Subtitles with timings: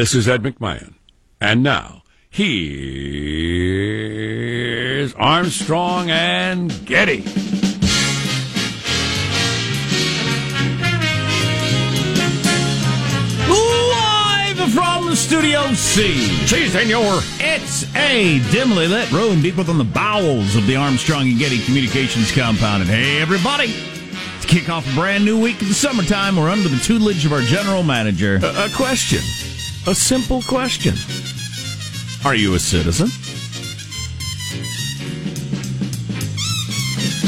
[0.00, 0.94] This is Ed McMahon.
[1.42, 2.72] And now, here's
[5.12, 7.18] Armstrong and Getty.
[13.46, 16.14] Live from Studio C.
[16.46, 17.20] Si, senor.
[17.38, 22.32] It's a dimly lit room deep within the bowels of the Armstrong and Getty Communications
[22.32, 22.84] compound.
[22.84, 23.74] And hey, everybody,
[24.40, 27.34] to kick off a brand new week in the summertime, we're under the tutelage of
[27.34, 28.36] our general manager.
[28.42, 29.20] A question.
[29.86, 30.94] A simple question.
[32.24, 33.08] Are you a citizen?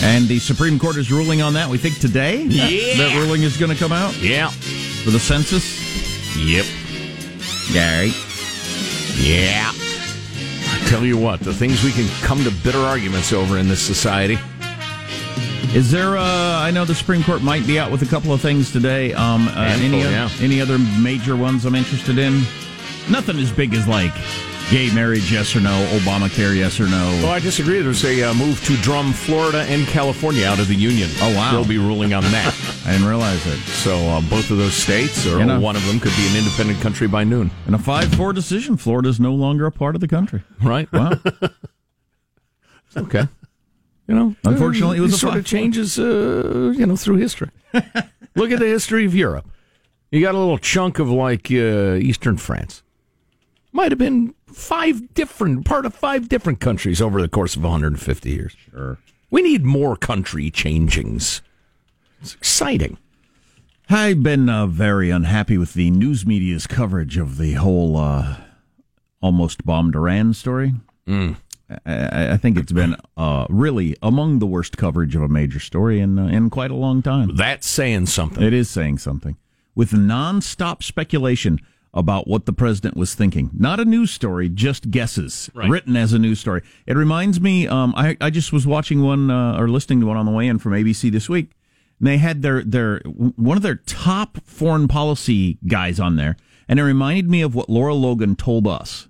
[0.04, 2.42] And the Supreme Court is ruling on that, we think, today?
[2.42, 2.96] Yeah.
[2.98, 4.48] That, that ruling is going to come out Yeah.
[4.50, 5.64] for the census?
[6.36, 6.66] Yep.
[7.72, 8.12] Gary.
[9.16, 9.70] Yeah.
[9.72, 13.80] I tell you what, the things we can come to bitter arguments over in this
[13.80, 14.38] society.
[15.74, 16.16] Is there?
[16.18, 16.22] Uh,
[16.60, 19.12] I know the Supreme Court might be out with a couple of things today.
[19.14, 20.28] Um, uh, Handful, any yeah.
[20.40, 22.42] any other major ones I'm interested in?
[23.10, 24.12] Nothing as big as like
[24.70, 27.04] gay marriage, yes or no, Obamacare, yes or no.
[27.22, 27.80] Well, I disagree.
[27.80, 31.08] There's a uh, move to drum Florida and California out of the union.
[31.20, 31.52] Oh, wow.
[31.52, 32.82] They'll be ruling on that.
[32.86, 33.58] I didn't realize it.
[33.58, 35.60] so uh, both of those states, or You know.
[35.60, 37.50] one of them, could be an independent country by noon.
[37.66, 40.42] In a five-four decision, Florida is no longer a part of the country.
[40.62, 40.90] Right?
[40.92, 41.12] Wow.
[42.94, 43.26] Okay.
[44.12, 47.48] You know, Unfortunately, it was a sort of changes, uh, you know, through history.
[48.36, 49.48] Look at the history of Europe.
[50.10, 52.82] You got a little chunk of like uh, Eastern France.
[53.72, 58.28] Might have been five different, part of five different countries over the course of 150
[58.28, 58.54] years.
[58.70, 58.98] Sure.
[59.30, 61.40] We need more country changings.
[62.20, 62.98] It's exciting.
[63.88, 68.36] I've been uh, very unhappy with the news media's coverage of the whole uh,
[69.22, 70.74] almost bombed Iran story.
[71.06, 71.36] Mm.
[71.86, 76.00] I, I think it's been uh, really among the worst coverage of a major story
[76.00, 77.36] in uh, in quite a long time.
[77.36, 78.42] That's saying something.
[78.42, 79.36] It is saying something
[79.74, 81.58] with nonstop speculation
[81.94, 83.50] about what the president was thinking.
[83.52, 85.68] Not a news story, just guesses Right.
[85.68, 86.62] written as a news story.
[86.86, 87.66] It reminds me.
[87.68, 90.46] Um, I I just was watching one uh, or listening to one on the way
[90.48, 91.50] in from ABC this week.
[91.98, 96.36] And they had their their one of their top foreign policy guys on there,
[96.68, 99.08] and it reminded me of what Lara Logan told us.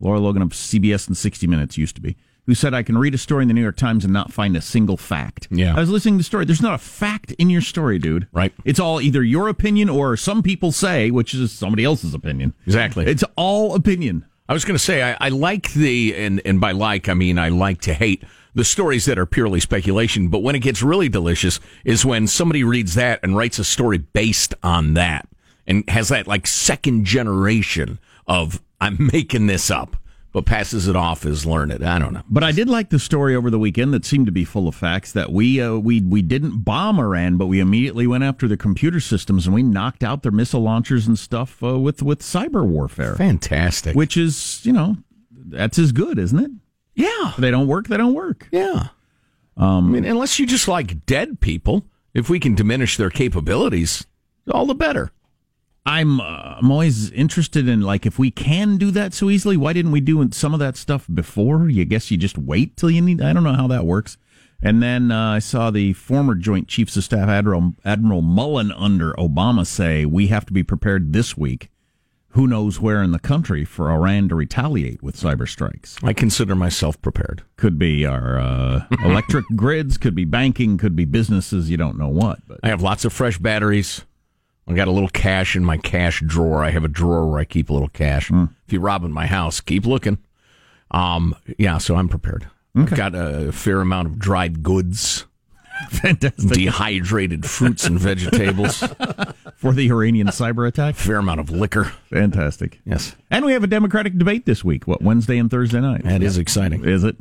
[0.00, 2.16] Lara Logan of CBS and 60 Minutes used to be,
[2.46, 4.56] who said, I can read a story in the New York Times and not find
[4.56, 5.48] a single fact.
[5.50, 5.76] Yeah.
[5.76, 6.44] I was listening to the story.
[6.44, 8.26] There's not a fact in your story, dude.
[8.32, 8.52] Right.
[8.64, 12.54] It's all either your opinion or some people say, which is somebody else's opinion.
[12.66, 13.06] Exactly.
[13.06, 14.24] It's all opinion.
[14.48, 17.38] I was going to say I, I like the and and by like I mean
[17.38, 20.28] I like to hate the stories that are purely speculation.
[20.28, 23.98] But when it gets really delicious is when somebody reads that and writes a story
[23.98, 25.28] based on that
[25.66, 27.98] and has that like second generation
[28.28, 29.96] of I'm making this up,
[30.32, 31.82] but passes it off as learned.
[31.82, 32.22] I don't know.
[32.28, 34.74] But I did like the story over the weekend that seemed to be full of
[34.74, 38.56] facts that we uh, we we didn't bomb Iran, but we immediately went after their
[38.56, 42.64] computer systems and we knocked out their missile launchers and stuff uh, with with cyber
[42.64, 43.96] warfare, Fantastic.
[43.96, 44.96] which is you know
[45.30, 46.50] that's as good, isn't it?
[46.94, 47.30] yeah.
[47.30, 48.48] If they don't work, they don't work.
[48.52, 48.88] Yeah.
[49.56, 51.84] I mean, unless you just like dead people,
[52.14, 54.06] if we can diminish their capabilities,
[54.52, 55.10] all the better.
[55.86, 59.72] I'm uh, I'm always interested in like if we can do that so easily, why
[59.72, 61.68] didn't we do some of that stuff before?
[61.68, 63.22] You guess you just wait till you need.
[63.22, 64.18] I don't know how that works.
[64.60, 69.12] And then uh, I saw the former Joint Chiefs of Staff Admiral Admiral Mullen under
[69.14, 71.70] Obama say we have to be prepared this week.
[72.32, 75.96] Who knows where in the country for Iran to retaliate with cyber strikes?
[76.02, 77.42] I consider myself prepared.
[77.56, 81.70] Could be our uh, electric grids, could be banking, could be businesses.
[81.70, 84.04] You don't know what, but I have lots of fresh batteries.
[84.68, 86.62] I got a little cash in my cash drawer.
[86.62, 88.30] I have a drawer where I keep a little cash.
[88.30, 90.18] If you rob in my house, keep looking.
[90.90, 92.46] Um, yeah, so I'm prepared.
[92.76, 95.24] I've got a fair amount of dried goods,
[95.90, 98.78] fantastic dehydrated fruits and vegetables,
[99.56, 100.94] for the Iranian cyber attack.
[100.94, 101.92] fair amount of liquor.
[102.10, 102.80] Fantastic.
[102.84, 104.86] Yes, And we have a Democratic debate this week.
[104.86, 106.04] What Wednesday and Thursday night?
[106.04, 106.84] that is exciting.
[106.84, 107.16] Is it?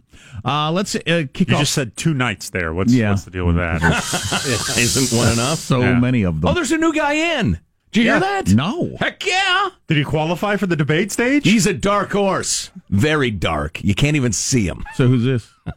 [0.46, 1.62] Uh, let's uh, kick You off.
[1.62, 2.74] just said two nights there.
[2.74, 3.12] What's Yeah.
[3.12, 3.82] what's the deal with that?
[4.78, 5.60] Isn't one enough?
[5.60, 6.00] so Yeah.
[6.00, 6.50] many of them.
[6.50, 7.60] Oh, there's a new guy in.
[7.92, 8.50] Did you hear that?
[8.50, 8.96] no.
[9.00, 9.70] Heck yeah!
[9.88, 11.46] Did he qualify for the debate stage?
[11.46, 12.70] He's a dark horse.
[12.90, 13.82] Very dark.
[13.84, 14.84] You can't even see him.
[14.96, 15.50] So who's this?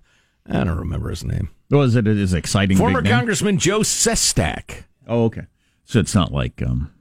[0.50, 1.48] I don't remember his name.
[1.70, 3.18] Was it his exciting Former big name?
[3.18, 4.84] Congressman Joe Sestak.
[5.06, 5.46] Oh, okay.
[5.84, 6.92] So it's not like um,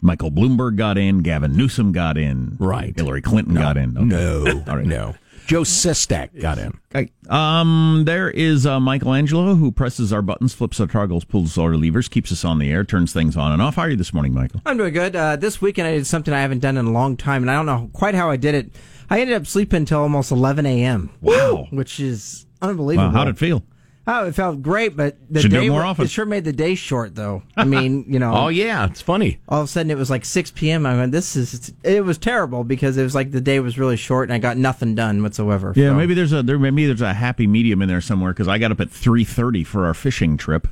[0.00, 2.94] Michael Bloomberg got in, Gavin Newsom got in, Right.
[2.96, 3.96] Hillary Clinton got in.
[3.96, 4.06] Okay.
[4.06, 4.86] No, All right.
[4.86, 5.14] no.
[5.46, 6.76] Joe Sestak got in.
[6.92, 7.12] Okay.
[7.28, 11.76] Um, there is uh, Michael Angelo who presses our buttons, flips our toggles, pulls our
[11.76, 13.76] levers, keeps us on the air, turns things on and off.
[13.76, 14.60] How are you this morning, Michael?
[14.66, 15.14] I'm doing good.
[15.14, 17.54] Uh, this weekend I did something I haven't done in a long time, and I
[17.54, 18.70] don't know quite how I did it.
[19.08, 21.10] I ended up sleeping until almost 11 a.m.
[21.20, 21.68] Wow.
[21.70, 23.08] which is unbelievable.
[23.08, 23.62] Wow, how did it feel?
[24.08, 26.04] Oh, it felt great, but the Should do day more often.
[26.04, 27.42] It sure made the day short, though.
[27.56, 28.32] I mean, you know.
[28.32, 29.40] Oh yeah, it's funny.
[29.48, 30.86] all of a sudden it was like 6 p.m.
[30.86, 33.96] I went, this is, it was terrible because it was like the day was really
[33.96, 35.72] short and I got nothing done whatsoever.
[35.74, 38.46] Yeah, So- maybe there's a there maybe there's a happy medium in there somewhere because
[38.46, 40.68] I got up at three thirty for our fishing trip,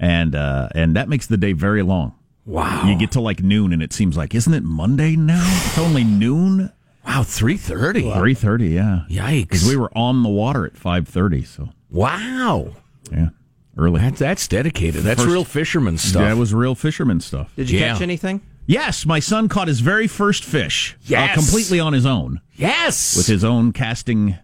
[0.00, 2.16] and uh, and that makes the day very long.
[2.44, 2.84] Wow.
[2.88, 5.44] You get to like noon, and it seems like isn't it Monday now?
[5.66, 6.72] It's only noon.
[7.06, 8.10] Wow, three thirty.
[8.10, 9.04] Three thirty, yeah.
[9.10, 9.40] Yikes.
[9.42, 12.74] Because we were on the water at five thirty, so Wow.
[13.10, 13.28] yeah,
[13.76, 14.00] early.
[14.00, 15.02] That's that's dedicated.
[15.02, 16.22] That's First- real fisherman stuff.
[16.22, 17.52] That was real fisherman stuff.
[17.56, 17.92] Did you Yeah.
[17.92, 18.40] catch anything?
[18.66, 21.30] Yes, my son caught his very first fish, Yes.
[21.30, 23.16] uh, completely on his own yes.
[23.16, 24.36] with his own casting,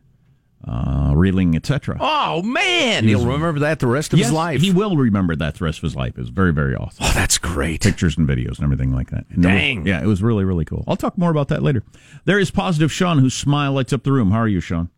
[0.66, 1.96] uh, reeling, etc.
[2.00, 4.60] oh man, he'll remember that the rest of yes, his life.
[4.60, 6.14] he will remember that the rest of his life.
[6.16, 7.05] It was very, very awesome.
[7.06, 7.81] oh, that's great.
[7.82, 9.25] pictures and videos and everything like that.
[9.31, 9.87] And it was- Dang.
[9.87, 10.84] yeah, it was really, really cool.
[10.88, 11.82] I'll talk more about that later.
[12.25, 14.31] There is positive Sean, whose smile lights up the room.
[14.32, 14.90] How are you, Sean?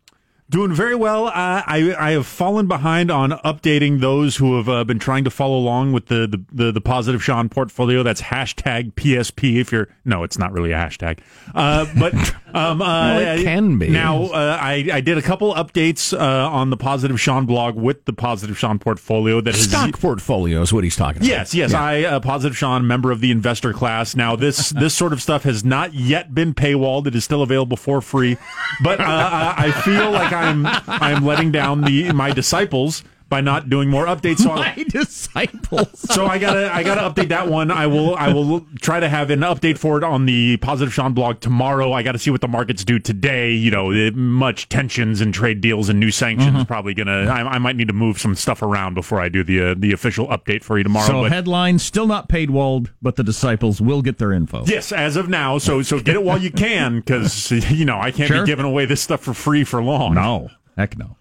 [0.51, 1.27] Doing very well.
[1.27, 5.29] Uh, I I have fallen behind on updating those who have uh, been trying to
[5.29, 8.03] follow along with the, the, the, the positive Sean portfolio.
[8.03, 9.61] That's hashtag PSP.
[9.61, 11.19] If you're no, it's not really a hashtag.
[11.55, 12.13] Uh, but
[12.53, 13.87] um, uh, it can be.
[13.91, 14.23] now.
[14.23, 18.11] Uh, I I did a couple updates uh, on the positive Sean blog with the
[18.11, 21.29] positive Sean portfolio that has Stock portfolio is what he's talking about.
[21.29, 21.73] Yes, yes.
[21.73, 24.17] I, uh, Positive Sean, member of the investor class.
[24.17, 27.07] Now, this this sort of stuff has not yet been paywalled.
[27.07, 28.35] It is still available for free.
[28.83, 33.69] But uh, I I feel like I'm I'm letting down the my disciples by not
[33.69, 34.39] doing more updates.
[34.39, 35.99] So, I, My disciples.
[36.13, 37.71] so I gotta I gotta update that one.
[37.71, 41.13] I will I will try to have an update for it on the Positive Sean
[41.13, 41.93] blog tomorrow.
[41.93, 43.51] I got to see what the markets do today.
[43.53, 46.65] You know, much tensions and trade deals and new sanctions.
[46.65, 47.23] Probably gonna.
[47.27, 49.93] I, I might need to move some stuff around before I do the uh, the
[49.93, 51.07] official update for you tomorrow.
[51.07, 54.65] so but- headline still not paid walled, but the disciples will get their info.
[54.65, 55.57] Yes, as of now.
[55.57, 58.41] So so get it while you can, because you know I can't Sure.
[58.41, 60.15] be giving away this stuff for free for long.
[60.15, 61.15] No, heck no.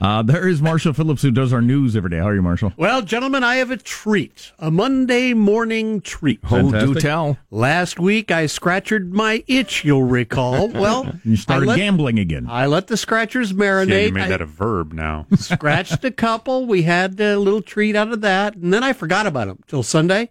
[0.00, 2.18] Uh, there is Marshall Phillips who does our news every day.
[2.18, 2.72] How are you, Marshall?
[2.76, 4.52] Well, gentlemen, I have a treat.
[4.60, 6.38] A Monday morning treat.
[6.50, 7.36] Oh, do tell.
[7.50, 10.68] Last week I scratchered my itch, you'll recall.
[10.68, 12.46] Well, You started let, gambling again.
[12.48, 14.06] I let the scratchers Yeah, marinate.
[14.06, 15.26] you made I that a verb now.
[15.36, 16.66] scratched a couple.
[16.66, 19.82] We had a little treat out of that, and then I forgot about them till
[19.82, 20.30] Sunday.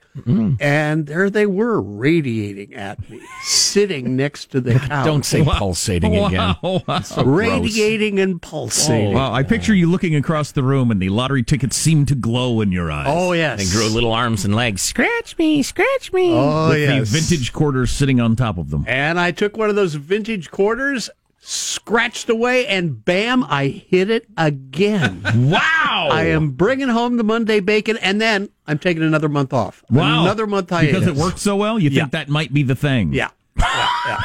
[0.60, 3.19] And there they were, radiating at me,
[3.78, 5.06] sitting next to the couch.
[5.06, 6.56] Don't say pulsating again.
[6.64, 6.82] Wow.
[6.88, 7.00] wow.
[7.02, 7.38] So gross.
[7.48, 9.14] radiating and pulsating.
[9.14, 12.62] Wow, I picture you looking across the room and the lottery tickets seem to glow
[12.62, 13.06] in your eyes.
[13.08, 13.60] Oh, yes.
[13.60, 14.82] They grow little arms and legs.
[14.82, 16.34] Scratch me, scratch me.
[16.34, 17.12] Oh, with yes.
[17.12, 18.84] the vintage quarters sitting on top of them.
[18.88, 24.26] And I took one of those vintage quarters, scratched away, and bam, I hit it
[24.38, 25.22] again.
[25.36, 26.10] Wow!
[26.12, 29.84] I am bringing home the Monday bacon, and then I'm taking another month off.
[29.92, 30.24] Wow.
[30.24, 31.00] Another month hiatus.
[31.00, 33.14] Because it worked so well, you think that might be the thing.
[33.14, 33.30] Yeah.
[33.59, 34.21] Yeah, yeah,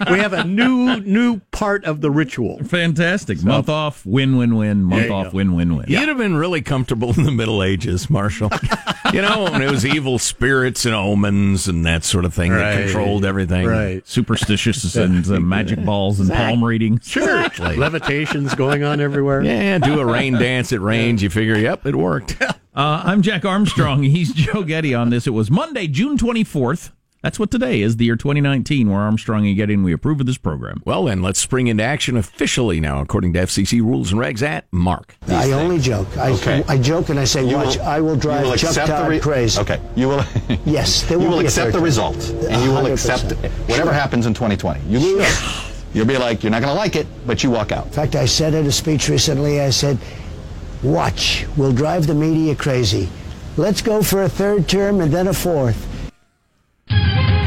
[0.00, 0.12] yeah.
[0.12, 2.58] we have a new new part of the ritual.
[2.64, 3.42] Fantastic.
[3.42, 4.82] month off, win, win, win.
[4.84, 5.36] Month off, go.
[5.36, 5.86] win, win, win.
[5.88, 8.50] You'd have been really comfortable in the Middle Ages, Marshall.
[9.12, 12.84] you know, when it was evil spirits and omens and that sort of thing that
[12.84, 13.66] controlled everything.
[13.66, 14.06] Right.
[14.06, 16.98] Superstitious and uh, magic balls and palm reading.
[17.00, 17.48] Sure.
[17.76, 19.42] Levitations going on everywhere.
[19.42, 21.22] Yeah, do a rain dance at range.
[21.22, 22.40] You figure, yep, it worked.
[22.72, 24.02] Uh, I'm Jack Armstrong.
[24.04, 25.26] He's Joe Getty on this.
[25.26, 26.92] It was Monday, June 24th.
[27.22, 30.26] That's what today is, the year 2019, where Armstrong and Getty and we approve of
[30.26, 30.82] this program.
[30.86, 34.64] Well, then, let's spring into action officially now, according to FCC rules and regs at
[34.72, 35.16] Mark.
[35.28, 36.08] I only joke.
[36.16, 36.64] I, Okay.
[36.66, 38.92] I joke and I say, You watch, will- I will drive will Chuck accept the
[38.94, 39.60] Todd re- crazy.
[39.60, 40.24] Okay, you will.
[40.64, 42.92] Yes, there you will will be a accept third the result, and you will 100%.
[42.92, 43.32] accept
[43.68, 43.92] whatever Sure.
[43.92, 44.80] happens in 2020.
[44.88, 47.84] You lose, you'll be like, you're not going to like it, but you walk out.
[47.86, 49.98] In fact, I said at a speech recently, I said,
[50.82, 53.10] watch, we'll drive the media crazy.
[53.58, 55.88] Let's go for a third term and then a fourth.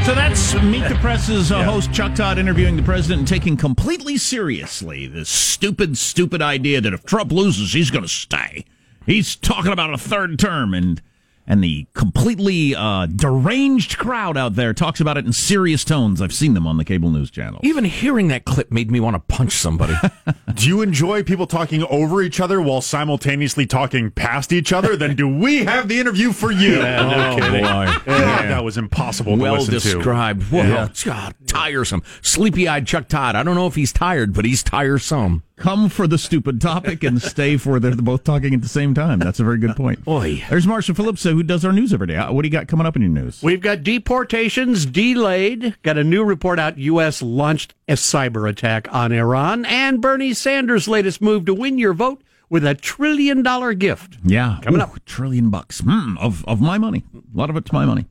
[0.04, 4.18] So that's Meet the Press's uh, host Chuck Todd interviewing the president and taking completely
[4.18, 8.66] seriously this stupid, stupid idea that if Trump loses, he's going to stay.
[9.06, 11.00] He's talking about a third term, and
[11.46, 16.22] and the completely uh, deranged crowd out there talks about it in serious tones.
[16.22, 17.60] I've seen them on the cable news channel.
[17.62, 19.94] Even hearing that clip made me want to punch somebody.
[20.54, 24.96] do you enjoy people talking over each other while simultaneously talking past each other?
[24.96, 26.76] then do we have the interview for you?
[26.76, 27.62] no kidding.
[27.62, 29.80] God, that was impossible to well listen to.
[29.80, 30.44] described.
[30.44, 32.02] Whoa, God, tiresome.
[32.22, 33.36] Sleepy eyed Chuck Todd.
[33.36, 35.42] I don't know if he's tired, but he's tiresome.
[35.56, 39.20] Come for the stupid topic and stay for they're both talking at the same time.
[39.20, 40.00] That's a very good point.
[40.08, 40.42] Oy.
[40.50, 42.16] There's Marshall Phillips, uh, who does our news every day.
[42.16, 43.40] Uh, What do you got coming up in your news?
[43.40, 45.76] We've got deportations delayed.
[45.82, 46.76] Got a new report out.
[46.78, 47.22] U.S.
[47.22, 52.20] launched a cyber attack on Iran, and Bernie Sanders' latest move to win your vote
[52.50, 54.18] with a trillion dollar gift.
[54.24, 55.04] Yeah, Coming Ooh, up.
[55.04, 57.04] trillion bucks mm, of of my money.
[57.14, 58.06] A lot of it's my money.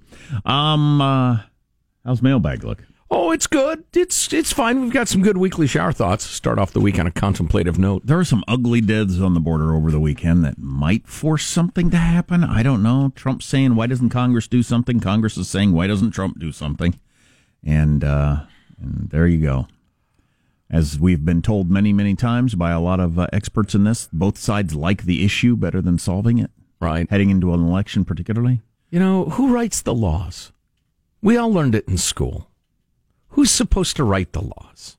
[0.46, 1.40] Um, uh,
[2.06, 2.84] how's mailbag look?
[3.16, 3.84] Oh, it's good.
[3.94, 4.82] It's it's fine.
[4.82, 6.24] We've got some good weekly shower thoughts.
[6.24, 8.08] Start off the week on a contemplative note.
[8.08, 11.92] There are some ugly deaths on the border over the weekend that might force something
[11.92, 12.44] to happen.
[12.44, 13.12] I don't know.
[13.16, 15.00] Trump's saying, why doesn't Congress do something?
[15.00, 17.00] Congress is saying, why doesn't Trump do something?
[17.64, 18.46] And, uh,
[18.82, 19.68] and there you go.
[20.72, 24.10] As we've been told many, many times by a lot of uh, experts in this,
[24.12, 27.08] both sides like the issue better than solving it, Right.
[27.12, 28.62] heading into an election, particularly.
[28.90, 30.52] You know, who writes the laws?
[31.22, 32.50] We all learned it in school.
[33.34, 34.98] Who's supposed to write the laws?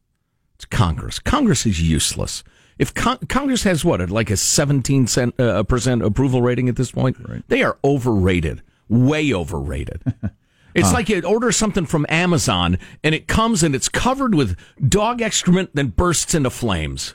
[0.57, 1.19] It's Congress.
[1.19, 2.43] Congress is useless.
[2.79, 6.91] If Con- Congress has what, like a 17 cent, uh, percent approval rating at this
[6.91, 7.17] point,
[7.49, 10.03] they are overrated, way overrated.
[10.77, 15.23] It's like you order something from Amazon and it comes and it's covered with dog
[15.23, 17.15] excrement, then bursts into flames.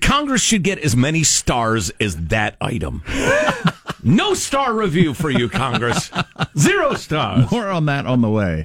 [0.00, 3.04] Congress should get as many stars as that item.
[4.02, 6.10] no star review for you, Congress.
[6.58, 7.48] Zero stars.
[7.52, 8.64] More on that on the way.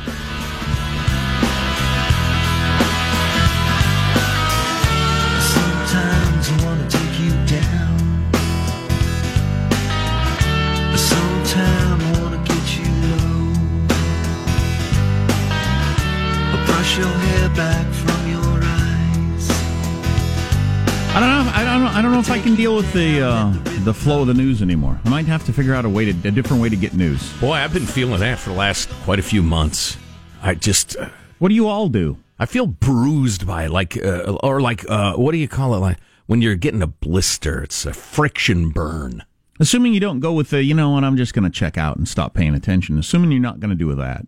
[22.51, 23.49] Can deal with the uh,
[23.85, 24.99] the flow of the news anymore.
[25.05, 27.31] I might have to figure out a way to a different way to get news.
[27.39, 29.95] Boy, I've been feeling that for the last quite a few months.
[30.41, 31.07] I just, uh,
[31.39, 32.17] What do you all do?
[32.37, 35.77] I feel bruised by like, uh, or like, uh, what do you call it?
[35.77, 39.23] Like when you're getting a blister, it's a friction burn.
[39.61, 41.95] Assuming you don't go with the, you know what, I'm just going to check out
[41.95, 42.99] and stop paying attention.
[42.99, 44.27] Assuming you're not going to do with that.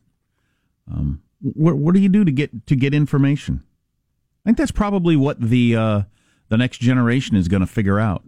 [0.90, 3.64] Um, what, what do you do to get to get information?
[4.46, 6.02] I think that's probably what the uh,
[6.54, 8.24] the next generation is going to figure out.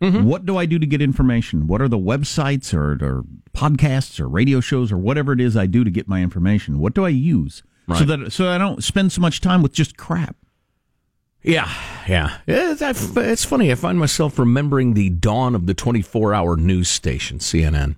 [0.00, 0.24] Mm-hmm.
[0.24, 1.66] What do I do to get information?
[1.66, 5.66] What are the websites or, or podcasts or radio shows or whatever it is I
[5.66, 6.78] do to get my information?
[6.78, 7.62] What do I use
[7.98, 10.36] so that so I don't spend so much time with just crap?
[11.42, 11.70] Yeah,
[12.08, 12.38] yeah.
[12.46, 12.80] It's,
[13.14, 13.70] it's funny.
[13.70, 17.96] I find myself remembering the dawn of the 24 hour news station, CNN,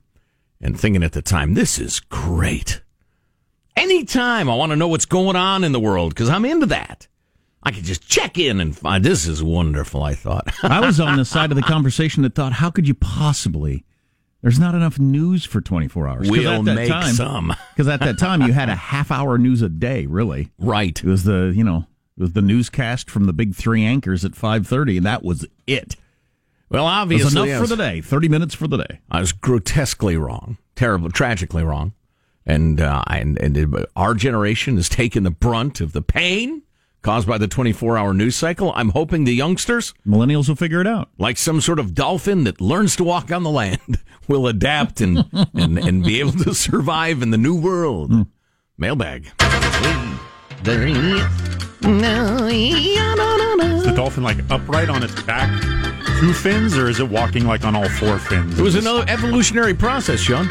[0.61, 2.83] and thinking at the time, this is great.
[3.77, 7.07] Anytime I want to know what's going on in the world, because I'm into that,
[7.63, 10.53] I could just check in and find this is wonderful, I thought.
[10.63, 13.85] I was on the side of the conversation that thought, how could you possibly?
[14.43, 16.31] There's not enough news for 24 hours.
[16.31, 17.55] we'll make time, some.
[17.75, 20.51] Because at that time, you had a half hour news a day, really.
[20.59, 20.97] Right.
[20.99, 21.87] It was the, you know,
[22.17, 25.97] it was the newscast from the big three anchors at 5.30, and that was it.
[26.71, 28.01] Well, It was obviously, enough I for the day.
[28.01, 29.01] 30 minutes for the day.
[29.11, 31.93] I was grotesquely wrong, terrible, tragically wrong,
[32.45, 36.63] and uh, and and our generation has taken the brunt of the pain
[37.07, 38.73] caused by the 24-hour news cycle.
[38.75, 41.09] I'm hoping the youngsters, Millennials will figure it out.
[41.19, 45.25] like some sort of dolphin that learns to walk on the land, will adapt and
[45.55, 48.11] and and be able to survive in the new world.
[48.11, 48.23] Hmm.
[48.77, 49.31] Mailbag.
[53.77, 55.49] Is the dolphin like upright on its back,
[56.19, 58.59] two fins, or is it walking like on all four fins?
[58.59, 60.49] It was another evolutionary process, Sean.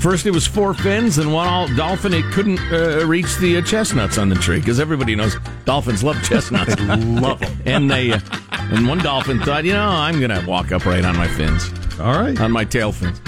[0.00, 2.14] First, it was four fins, and one all dolphin.
[2.14, 6.22] It couldn't uh, reach the uh, chestnuts on the tree because everybody knows dolphins love
[6.22, 6.78] chestnuts.
[6.80, 7.60] love them.
[7.66, 8.20] and they, uh,
[8.52, 12.38] and one dolphin thought, you know, I'm gonna walk upright on my fins, All right.
[12.40, 13.20] on my tail fins,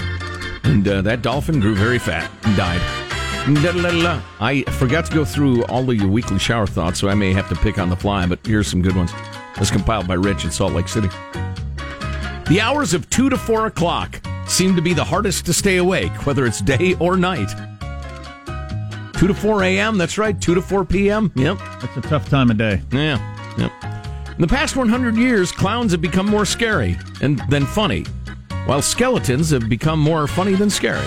[0.63, 2.81] and uh, that dolphin grew very fat and died.
[4.39, 7.49] I forgot to go through all of your weekly shower thoughts, so I may have
[7.49, 8.27] to pick on the fly.
[8.27, 9.11] But here's some good ones.
[9.57, 11.09] This compiled by Rich in Salt Lake City.
[12.47, 16.25] The hours of 2 to 4 o'clock seem to be the hardest to stay awake,
[16.25, 17.49] whether it's day or night.
[19.17, 21.31] 2 to 4 a.m., that's right, 2 to 4 p.m.
[21.35, 22.81] Yep, That's a tough time of day.
[22.91, 23.71] yeah, yep.
[24.35, 28.03] In the past 100 years, clowns have become more scary and than funny,
[28.65, 31.05] while skeletons have become more funny than scary.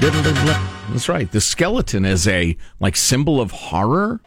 [0.00, 1.30] That's right.
[1.32, 4.20] The skeleton is a like symbol of horror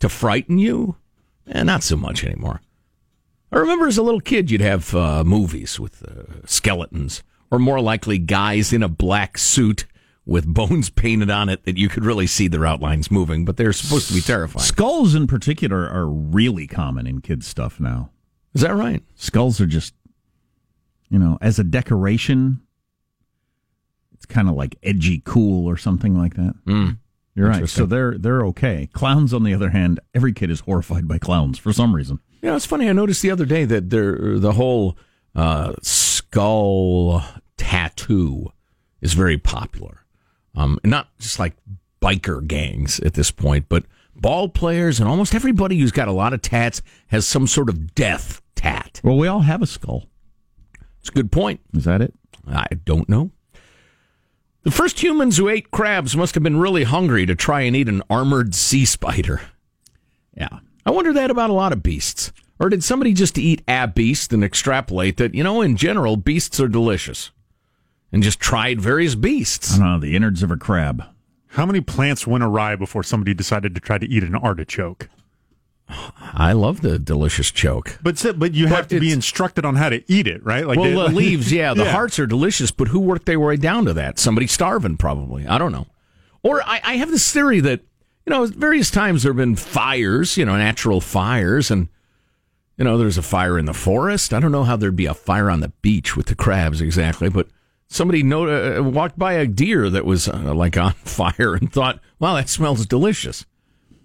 [0.00, 0.96] to frighten you,
[1.46, 2.60] and not so much anymore.
[3.52, 7.80] I remember as a little kid, you'd have uh, movies with uh, skeletons, or more
[7.80, 9.86] likely, guys in a black suit
[10.24, 13.72] with bones painted on it that you could really see their outlines moving, but they're
[13.72, 14.64] supposed to be terrifying.
[14.64, 18.10] Skulls, in particular, are really common in kids' stuff now.
[18.54, 19.02] Is that right?
[19.14, 19.94] Skulls are just,
[21.08, 22.62] you know, as a decoration,
[24.14, 26.54] it's kind of like edgy cool or something like that.
[26.66, 26.98] Mm.
[27.34, 27.68] You're right.
[27.68, 28.88] So they're they're okay.
[28.94, 32.18] Clowns, on the other hand, every kid is horrified by clowns for some reason.
[32.42, 32.88] You know, it's funny.
[32.88, 34.96] I noticed the other day that there, the whole
[35.34, 37.22] uh, skull
[37.56, 38.52] tattoo
[39.00, 40.04] is very popular.
[40.54, 41.54] Um, not just like
[42.00, 46.32] biker gangs at this point, but ball players and almost everybody who's got a lot
[46.32, 49.00] of tats has some sort of death tat.
[49.04, 50.06] Well, we all have a skull.
[51.00, 51.60] It's a good point.
[51.74, 52.14] Is that it?
[52.48, 53.30] I don't know.
[54.62, 57.88] The first humans who ate crabs must have been really hungry to try and eat
[57.88, 59.40] an armored sea spider.
[60.36, 60.58] Yeah.
[60.86, 62.32] I wonder that about a lot of beasts.
[62.58, 66.58] Or did somebody just eat a beast and extrapolate that, you know, in general, beasts
[66.60, 67.30] are delicious?
[68.12, 69.74] And just tried various beasts.
[69.74, 71.04] I don't know, the innards of a crab.
[71.48, 75.08] How many plants went awry before somebody decided to try to eat an artichoke?
[75.88, 77.98] I love the delicious choke.
[78.02, 80.66] But si- but you have to be instructed on how to eat it, right?
[80.66, 81.92] Like well, they- the leaves, yeah, the Yeah.
[81.92, 84.18] hearts are delicious, but who worked their way down to that?
[84.18, 85.46] Somebody starving, probably.
[85.46, 85.86] I don't know.
[86.42, 87.82] Or I, I have this theory that,
[88.26, 91.88] you know, various times there have been fires, you know, natural fires, and,
[92.76, 94.34] you know, there's a fire in the forest.
[94.34, 97.28] I don't know how there'd be a fire on the beach with the crabs exactly,
[97.28, 97.48] but
[97.88, 102.00] somebody know, uh, walked by a deer that was uh, like on fire and thought,
[102.18, 103.46] wow, that smells delicious.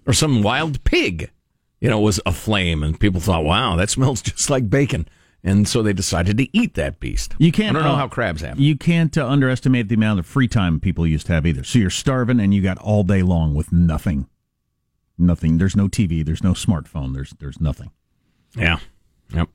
[0.05, 1.31] Or some wild pig,
[1.79, 5.07] you know, was aflame, and people thought, wow, that smells just like bacon.
[5.43, 7.33] And so they decided to eat that beast.
[7.39, 7.75] You can't.
[7.75, 8.61] I don't know uh, how crabs happen.
[8.61, 11.63] You can't uh, underestimate the amount of free time people used to have either.
[11.63, 14.27] So you're starving and you got all day long with nothing.
[15.17, 15.57] Nothing.
[15.57, 16.23] There's no TV.
[16.23, 17.13] There's no smartphone.
[17.13, 17.91] There's there's nothing.
[18.55, 18.79] Yeah.
[19.33, 19.49] Yep.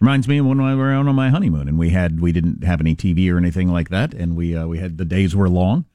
[0.00, 2.64] Reminds me of when I were out on my honeymoon and we had we didn't
[2.64, 5.48] have any TV or anything like that, and we uh, we had the days were
[5.48, 5.86] long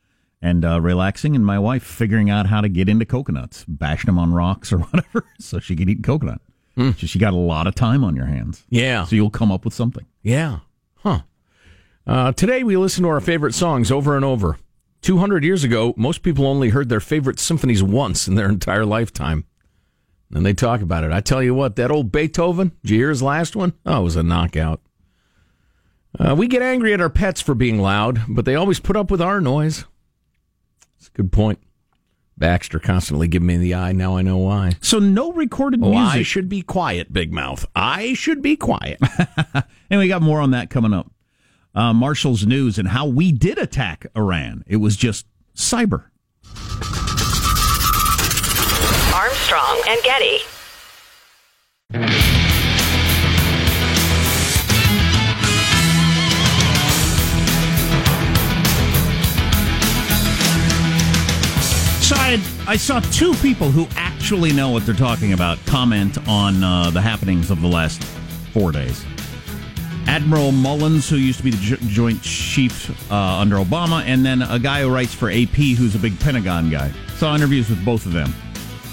[0.42, 4.18] and uh, relaxing, and my wife figuring out how to get into coconuts, bashing them
[4.18, 6.42] on rocks or whatever, so she could eat coconut.
[6.78, 8.64] So she got a lot of time on your hands.
[8.70, 9.06] Yeah.
[9.06, 10.06] So you'll come up with something.
[10.24, 10.60] Yeah.
[10.96, 11.22] Huh.
[12.08, 14.58] Uh, today we listen to our favorite songs over and over.
[15.02, 19.46] 200 years ago, most people only heard their favorite symphonies once in their entire lifetime.
[20.34, 21.12] And they talk about it.
[21.12, 23.74] I tell you what, that old Beethoven, did you hear his last one?
[23.86, 24.82] Oh, it was a knockout.
[26.18, 29.12] Uh, we get angry at our pets for being loud, but they always put up
[29.12, 29.86] with our noise.
[30.98, 31.60] It's a good point.
[32.38, 33.92] Baxter constantly giving me the eye.
[33.92, 34.74] Now I know why.
[34.82, 36.20] So no recorded Oh, music.
[36.20, 37.66] I should be quiet, Big Mouth.
[37.76, 39.00] I should be quiet.
[39.92, 41.12] And we got more on that coming up.
[41.76, 44.64] Uh, Marshall's news and how we did attack Iran.
[44.66, 46.06] It was just cyber.
[49.14, 50.40] Armstrong and Getty.
[62.32, 66.64] I, had, I saw two people who actually know what they're talking about comment on
[66.64, 68.02] uh, the happenings of the last
[68.54, 69.04] four days.
[70.08, 74.44] Admiral Mullins, who used to be the jo- Joint Chief uh, under Obama, and then
[74.44, 76.94] a guy who writes for AP, who's a big Pentagon guy.
[77.18, 78.34] Saw interviews with both of them,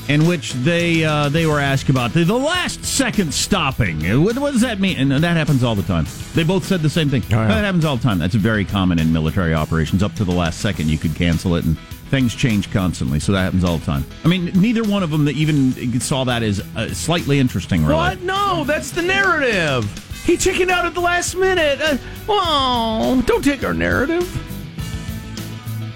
[0.08, 4.04] in which they uh, they were asked about the, the last second stopping.
[4.10, 4.98] Uh, What, what does that mean?
[4.98, 6.06] And that happens all the time.
[6.34, 7.22] They both said the same thing.
[7.28, 7.46] yeah.
[7.46, 8.18] That happens all the time.
[8.18, 10.02] That's very common in military operations.
[10.02, 11.76] Up to the last second, you could cancel it, and
[12.08, 13.20] things change constantly.
[13.20, 14.04] So that happens all the time.
[14.24, 17.82] I mean, neither one of them that even saw that as uh, slightly interesting.
[17.82, 17.94] Really.
[17.94, 18.22] What?
[18.22, 19.84] No, that's the narrative.
[20.24, 21.80] He chickened out at the last minute.
[21.80, 21.96] Uh,
[22.28, 24.26] oh, don't take our narrative.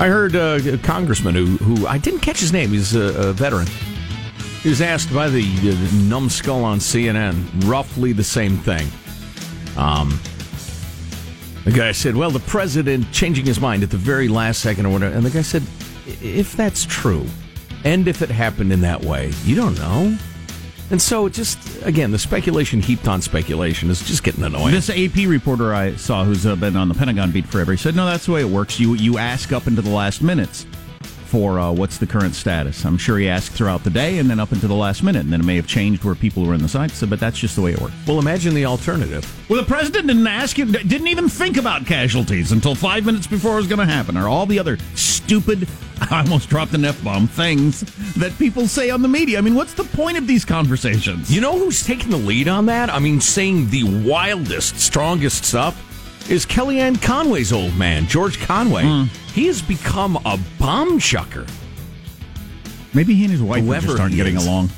[0.01, 2.71] I heard uh, a congressman who, who I didn't catch his name.
[2.71, 3.67] He's a, a veteran.
[4.63, 8.87] He was asked by the, uh, the numbskull on CNN roughly the same thing.
[9.77, 10.19] Um,
[11.65, 14.93] the guy said, "Well, the president changing his mind at the very last second or
[14.93, 17.27] whatever." And the guy said, "I- "If that's true,
[17.85, 20.17] and if it happened in that way, you don't know."
[20.91, 24.75] And so, just again, the speculation heaped on speculation is just getting annoying.
[24.75, 27.97] This AP reporter I saw, who's uh, been on the Pentagon beat forever, he said,
[27.97, 28.79] "No, that's the way it works.
[28.79, 30.67] You you ask up into the last minutes
[31.33, 32.85] for uh, what's the current status.
[32.85, 35.33] I'm sure he asked throughout the day and then up into the last minute, and
[35.33, 36.91] then it may have changed where people were in the site.
[36.91, 37.95] So, but that's just the way it works.
[38.07, 39.25] well, imagine the alternative.
[39.49, 43.57] Well, the president didn't ask didn't even think about casualties until five minutes before it
[43.57, 45.67] was going to happen, or all the other stupid,
[46.03, 47.81] I almost dropped an f bomb things
[48.17, 49.39] that people say on the media.
[49.39, 51.35] I mean, what's the point of these conversations?
[51.35, 52.91] You know who's taking the lead on that?
[52.91, 55.83] I mean, saying the wildest, strongest stuff
[56.31, 59.07] is Kellyanne Conway's old man, George Conway.
[59.35, 61.47] He has become a bomb chucker.
[62.95, 64.47] Maybe he and his wife Whoever just aren't getting is.
[64.47, 64.71] along.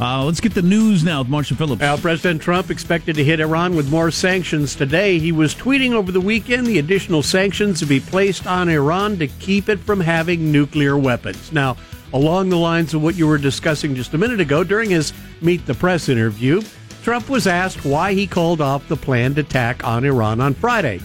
[0.00, 1.80] Uh, let's get the news now with Marshall Phillips.
[1.80, 5.18] Well, President Trump expected to hit Iran with more sanctions today.
[5.18, 9.28] He was tweeting over the weekend the additional sanctions to be placed on Iran to
[9.28, 11.52] keep it from having nuclear weapons.
[11.52, 11.76] Now,
[12.12, 15.66] along the lines of what you were discussing just a minute ago during his Meet
[15.66, 16.62] the Press interview,
[17.06, 21.00] Trump was asked why he called off the planned attack on Iran on Friday.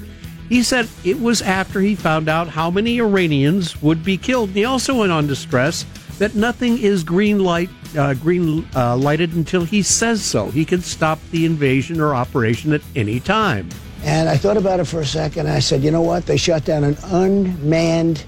[0.49, 4.49] He said it was after he found out how many Iranians would be killed.
[4.49, 5.85] He also went on to stress
[6.17, 10.49] that nothing is green light uh, green uh, lighted until he says so.
[10.49, 13.69] He can stop the invasion or operation at any time.
[14.03, 15.47] And I thought about it for a second.
[15.47, 16.25] I said, you know what?
[16.25, 18.25] They shot down an unmanned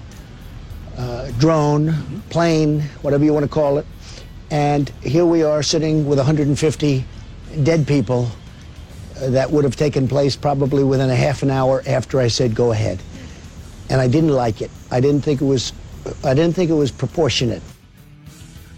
[0.96, 3.86] uh, drone, plane, whatever you want to call it.
[4.52, 7.04] And here we are sitting with 150
[7.62, 8.30] dead people
[9.20, 12.54] uh, that would have taken place probably within a half an hour after I said
[12.54, 13.00] go ahead.
[13.90, 14.70] And I didn't like it.
[14.90, 15.72] I didn't think it was
[16.24, 17.62] I didn't think it was proportionate.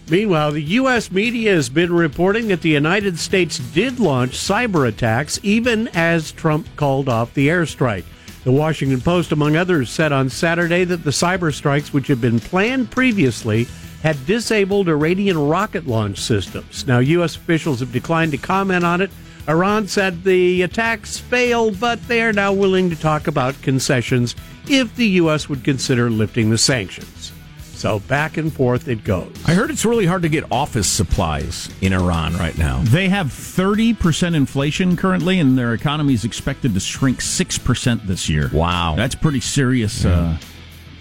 [0.09, 1.11] Meanwhile, the U.S.
[1.11, 6.67] media has been reporting that the United States did launch cyber attacks even as Trump
[6.77, 8.05] called off the airstrike.
[8.45, 12.39] The Washington Post, among others, said on Saturday that the cyber strikes, which had been
[12.39, 13.67] planned previously,
[14.03, 16.85] had disabled Iranian rocket launch systems.
[16.87, 17.35] Now, U.S.
[17.35, 19.09] officials have declined to comment on it.
[19.47, 24.35] Iran said the attacks failed, but they are now willing to talk about concessions
[24.67, 25.47] if the U.S.
[25.47, 27.31] would consider lifting the sanctions.
[27.77, 29.31] So back and forth it goes.
[29.45, 32.81] I heard it's really hard to get office supplies in Iran right now.
[32.83, 38.49] They have 30% inflation currently, and their economy is expected to shrink 6% this year.
[38.51, 38.95] Wow.
[38.97, 40.03] That's pretty serious.
[40.03, 40.37] Uh,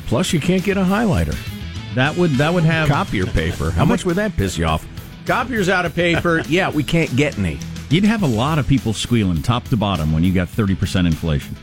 [0.06, 1.34] Plus, you can't get a highlighter.
[1.96, 3.70] That would that would have Copier paper.
[3.70, 4.86] How much would that piss you off?
[5.24, 6.42] Copiers out of paper.
[6.48, 7.58] yeah, we can't get any.
[7.88, 11.56] You'd have a lot of people squealing top to bottom when you got 30% inflation.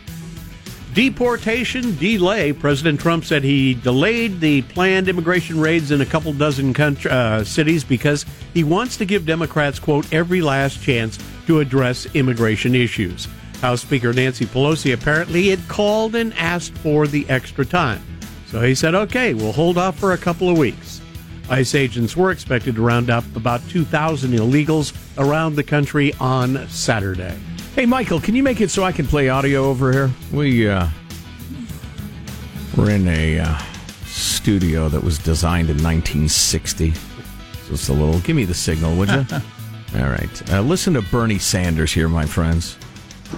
[0.93, 2.52] Deportation delay.
[2.52, 7.43] President Trump said he delayed the planned immigration raids in a couple dozen country, uh,
[7.43, 11.17] cities because he wants to give Democrats, quote, every last chance
[11.48, 13.28] to address immigration issues.
[13.60, 18.02] House Speaker Nancy Pelosi apparently had called and asked for the extra time.
[18.54, 21.02] So he said, okay, we'll hold off for a couple of weeks.
[21.50, 27.36] ICE agents were expected to round up about 2,000 illegals around the country on Saturday.
[27.74, 30.12] Hey, Michael, can you make it so I can play audio over here?
[30.32, 30.88] We uh,
[32.78, 33.58] we're in a uh,
[34.06, 37.02] studio that was designed in 1960, so
[37.72, 38.20] it's a little.
[38.20, 39.26] Give me the signal, would you?
[39.96, 40.52] All right.
[40.54, 42.78] Uh, listen to Bernie Sanders here, my friends.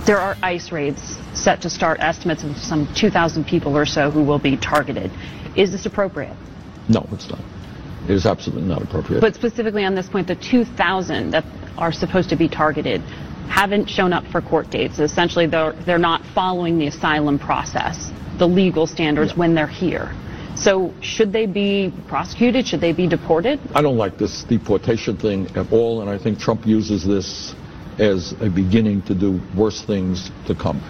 [0.05, 4.23] There are ICE raids set to start, estimates of some 2,000 people or so who
[4.23, 5.11] will be targeted.
[5.55, 6.35] Is this appropriate?
[6.89, 7.39] No, it's not.
[8.03, 9.21] It is absolutely not appropriate.
[9.21, 11.43] But specifically on this point, the 2,000 that
[11.77, 13.01] are supposed to be targeted
[13.49, 14.99] haven't shown up for court dates.
[14.99, 20.13] Essentially, they're, they're not following the asylum process, the legal standards when they're here.
[20.55, 22.67] So should they be prosecuted?
[22.67, 23.59] Should they be deported?
[23.73, 27.55] I don't like this deportation thing at all, and I think Trump uses this
[27.99, 30.81] as a beginning to do worse things to come.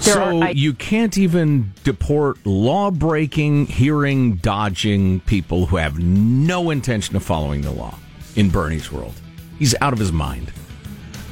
[0.00, 7.14] so are- I- you can't even deport law-breaking, hearing dodging people who have no intention
[7.14, 7.96] of following the law
[8.34, 9.14] in Bernie's world.
[9.58, 10.50] He's out of his mind.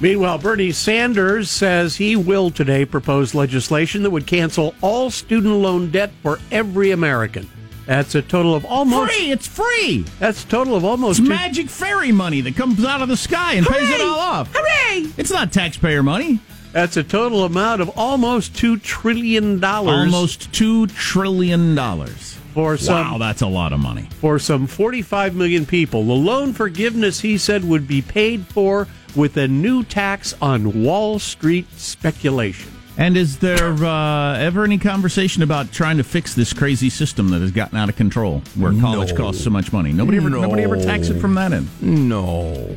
[0.01, 5.91] Meanwhile, Bernie Sanders says he will today propose legislation that would cancel all student loan
[5.91, 7.49] debt for every American.
[7.87, 9.12] That's a total of almost.
[9.12, 9.31] Free!
[9.33, 10.05] It's free!
[10.18, 11.18] That's a total of almost.
[11.21, 14.18] It's two- magic fairy money that comes out of the sky and pays it all
[14.18, 14.51] off.
[14.55, 15.11] Hooray!
[15.16, 16.40] It's not taxpayer money.
[16.73, 20.12] That's a total amount of almost two trillion dollars.
[20.14, 22.38] Almost two trillion dollars.
[22.55, 24.09] for some Wow, that's a lot of money.
[24.21, 26.05] for some 45 million people.
[26.05, 31.18] The loan forgiveness, he said, would be paid for with a new tax on Wall
[31.18, 32.71] Street speculation.
[32.98, 37.40] And is there uh, ever any conversation about trying to fix this crazy system that
[37.40, 39.16] has gotten out of control, where college No.
[39.16, 39.92] costs so much money?
[39.92, 41.68] Nobody ever, nobody ever tax it from that end.
[41.81, 42.76] No.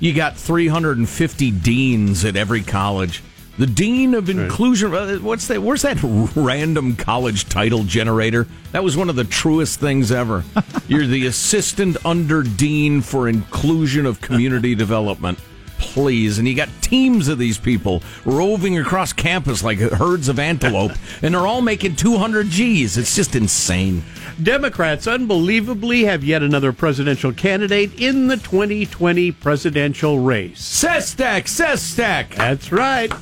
[0.00, 3.22] You got 350 deans at every college.
[3.58, 4.94] The dean of inclusion.
[4.94, 5.62] uh, What's that?
[5.62, 5.98] Where's that
[6.36, 8.46] random college title generator?
[8.72, 10.44] That was one of the truest things ever.
[10.88, 15.38] You're the assistant under dean for inclusion of community development.
[15.78, 20.92] Please, and you got teams of these people roving across campus like herds of antelope,
[21.22, 22.96] and they're all making 200 G's.
[22.96, 24.02] It's just insane.
[24.42, 30.60] Democrats unbelievably have yet another presidential candidate in the 2020 presidential race.
[30.60, 32.34] Sestak, Sestak.
[32.34, 33.12] That's right.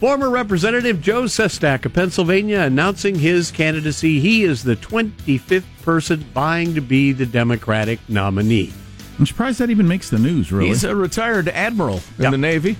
[0.00, 4.20] Former Representative Joe Sestak of Pennsylvania announcing his candidacy.
[4.20, 8.74] He is the 25th person vying to be the Democratic nominee.
[9.18, 10.52] I'm surprised that even makes the news.
[10.52, 12.30] Really, He's a retired admiral in Yep.
[12.32, 12.76] the Navy.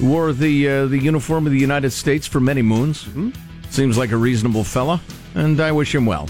[0.00, 3.06] Wore the uh, the uniform of the United States for many moons.
[3.70, 5.00] Seems like a reasonable fella,
[5.34, 6.28] and I wish him well.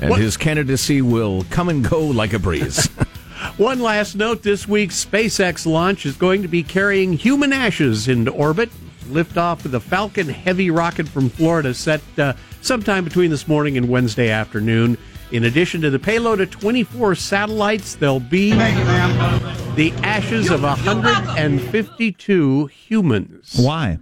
[0.00, 2.86] And What- his candidacy will come and go like a breeze.
[3.56, 8.30] One last note this week's SpaceX launch is going to be carrying human ashes into
[8.30, 8.70] orbit.
[9.08, 13.88] Liftoff of the Falcon Heavy rocket from Florida set uh, sometime between this morning and
[13.88, 14.98] Wednesday afternoon.
[15.30, 23.60] In addition to the payload of 24 satellites, there'll be the ashes of 152 humans.
[23.60, 23.98] why?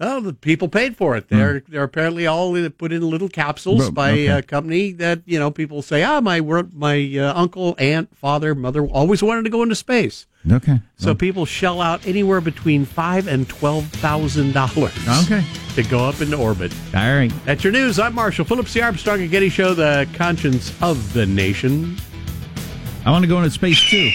[0.00, 1.28] Well, the people paid for it.
[1.28, 4.26] They're they're apparently all put in little capsules by okay.
[4.26, 8.84] a company that you know people say, ah, my my uh, uncle, aunt, father, mother
[8.84, 10.26] always wanted to go into space.
[10.50, 10.80] Okay.
[10.96, 14.92] So people shell out anywhere between five and twelve thousand dollars.
[15.24, 15.44] Okay.
[15.76, 16.74] To go up into orbit.
[16.94, 17.32] All right.
[17.44, 17.98] That's your news.
[17.98, 21.96] I'm Marshall Phillips, the Armstrong and Getty Show, the conscience of the nation.
[23.06, 24.10] I want to go into space too.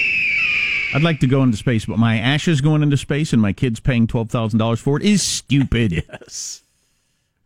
[0.93, 3.79] I'd like to go into space, but my ashes going into space and my kids
[3.79, 6.03] paying twelve thousand dollars for it is stupid.
[6.21, 6.63] Yes.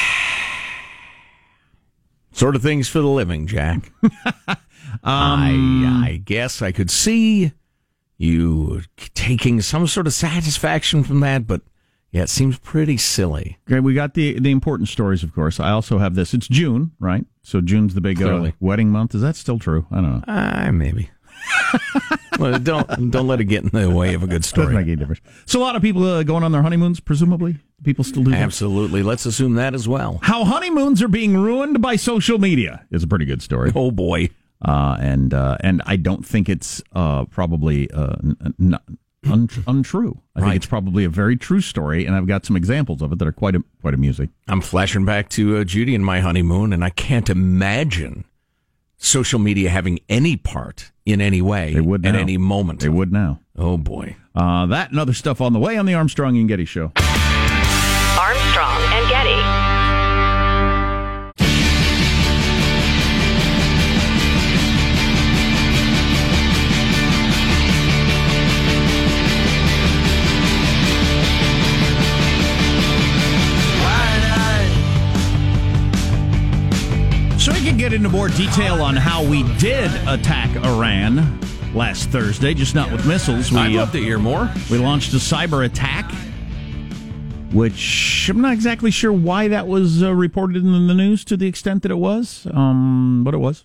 [2.33, 3.91] Sort of things for the living, Jack.
[5.05, 7.53] Um, I, I guess I could see
[8.19, 8.83] you
[9.15, 11.63] taking some sort of satisfaction from that, but
[12.11, 13.59] yeah, it seems pretty silly.
[13.69, 15.61] Okay, we got the the important stories, of course.
[15.61, 16.35] I also have this.
[16.35, 17.25] It's June, right?
[17.43, 19.15] So June's the big uh, wedding month.
[19.15, 19.87] Is that still true?
[19.91, 20.33] I don't know.
[20.33, 21.11] Uh, maybe.
[22.39, 24.67] Well, don't don't let it get in the way of a good story.
[24.67, 25.21] Doesn't make any difference.
[25.47, 27.57] So a lot of people uh, going on their honeymoons, presumably.
[27.83, 28.41] People still do that.
[28.41, 29.03] Absolutely.
[29.03, 30.19] Let's assume that as well.
[30.23, 33.73] How honeymoons are being ruined by social media is a pretty good story.
[33.75, 34.31] Oh boy.
[34.63, 38.79] Uh, and uh, and I don't think it's uh, probably uh, n- n-
[39.31, 40.21] un- untrue.
[40.37, 40.47] I Right.
[40.49, 43.27] think it's probably a very true story, and I've got some examples of it that
[43.29, 44.29] are quite quite amusing.
[44.49, 48.25] I'm flashing back to uh, Judy and my honeymoon, and I can't imagine
[48.99, 52.81] social media having any part in any way They would at any moment.
[52.81, 53.41] They would now.
[53.57, 54.17] Oh boy.
[54.35, 56.93] Uh, that and other stuff on the way on the Armstrong and Getty Show.
[58.19, 58.83] Armstrong
[77.81, 81.41] get into more detail on how we did attack Iran
[81.75, 83.51] last Thursday, just not with missiles.
[83.51, 84.51] We, I'd uh, love to hear more.
[84.71, 86.13] we launched a cyber attack,
[87.55, 91.47] which I'm not exactly sure why that was uh, reported in the news to the
[91.47, 93.65] extent that it was, um, but it was.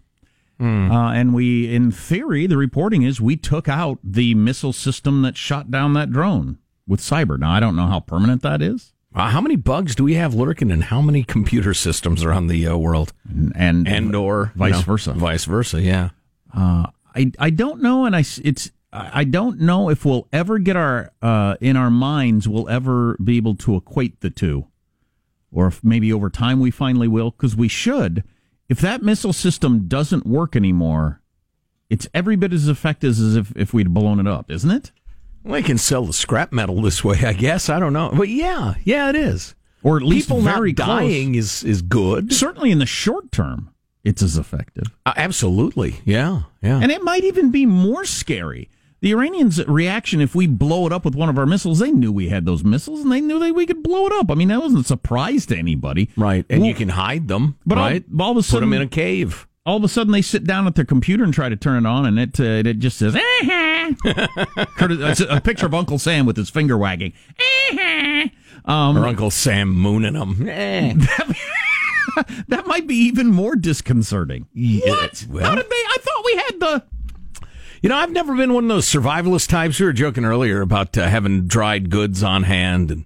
[0.62, 5.36] Uh, and we, in theory, the reporting is we took out the missile system that
[5.36, 7.38] shot down that drone with cyber.
[7.38, 8.94] Now, I don't know how permanent that is.
[9.16, 12.68] Uh, how many bugs do we have lurking, and how many computer systems around the
[12.68, 13.14] uh, world,
[13.56, 15.14] And, and or you vice know, versa.
[15.14, 15.82] Vice versa.
[15.82, 16.10] Yeah.
[16.54, 20.60] Uh, I I don't know, and I it's I I don't know if we'll ever
[20.60, 24.68] get our uh, in our minds we'll ever be able to equate the two,
[25.52, 28.24] or if maybe over time we finally will, because we should.
[28.68, 31.22] If that missile system doesn't work anymore,
[31.90, 34.92] it's every bit as effective as if if we'd blown it up, isn't it?
[35.46, 37.70] Well, they can sell the scrap metal this way, I guess.
[37.70, 39.56] I don't know, but yeah, yeah, it is.
[39.84, 42.34] Or at least People not dying is is good.
[42.34, 43.70] Certainly in the short term,
[44.04, 44.88] it's as effective.
[45.06, 45.98] Uh, absolutely.
[46.06, 46.42] Yeah.
[46.64, 46.80] Yeah.
[46.82, 48.70] And it might even be more scary.
[49.02, 52.12] The Iranians' reaction, if we blow it up with one of our missiles, they knew
[52.12, 54.32] we had those missiles and they knew that we could blow it up.
[54.32, 56.10] I mean, that wasn't a surprise to anybody.
[56.18, 56.44] right.
[56.50, 57.56] And Well, you can hide them.
[57.68, 58.04] but all- right.
[58.20, 58.62] all of a sudden.
[58.62, 59.48] Put them in a cave.
[59.66, 61.90] All of a sudden they sit down at their computer and try to turn it
[61.90, 63.16] on, and it uh, it just says,
[64.78, 67.14] Curtis, a picture of Uncle Sam with his finger wagging.
[68.66, 70.48] um, or Uncle Sam mooning them.
[70.50, 70.94] Eh.
[72.48, 74.48] that might be even more disconcerting.
[74.54, 75.26] Yeah, What?
[75.30, 75.76] well- How did they?
[75.76, 76.84] I thought we had the.
[77.82, 79.80] You know, I've never been one of those survivalist types.
[79.80, 83.06] We were joking earlier about uh, having dried goods on hand and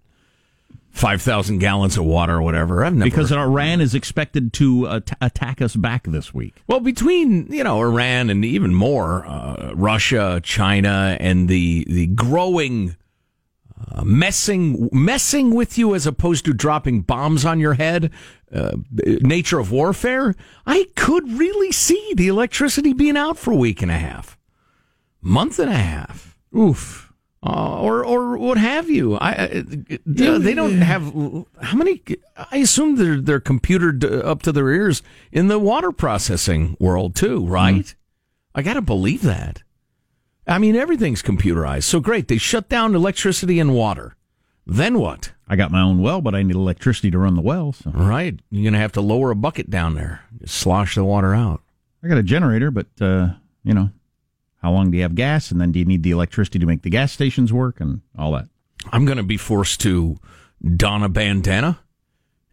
[1.00, 2.84] 5,000 gallons of water or whatever.
[2.84, 3.10] I've never.
[3.10, 6.62] Because Iran is expected to uh, t- attack us back this week.
[6.68, 12.98] well, between, you know, Iran and even more, uh, Russia, China, and the, the growing
[13.92, 18.12] uh, messing, messing with you as opposed to dropping bombs on your head,
[18.54, 20.36] uh, nature of warfare,
[20.66, 24.38] I could really see the electricity being out for a week and a half,
[25.22, 26.36] month and a half.
[26.54, 27.09] Oof.
[27.42, 29.16] Uh, or or what have you.
[29.16, 29.48] I, I
[30.06, 31.04] they don't have
[31.62, 32.02] how many.
[32.52, 37.46] I assume they're they're computered up to their ears in the water processing world too,
[37.46, 37.96] right?
[38.54, 39.64] I got to believe that.
[40.48, 41.84] I mean, everything's computerized.
[41.84, 44.16] So great, they shut down electricity and water.
[44.66, 45.32] Then what?
[45.48, 47.72] I got my own well, but I need electricity to run the well.
[47.74, 51.34] So Right, you're gonna have to lower a bucket down there, just slosh the water
[51.34, 51.62] out.
[52.04, 53.30] I got a generator, but uh,
[53.64, 53.92] you know,
[54.62, 56.82] how long do you have gas, and then do you need the electricity to make
[56.82, 58.48] the gas stations work, and all that?
[58.92, 60.18] I'm going to be forced to
[60.76, 61.80] don a bandana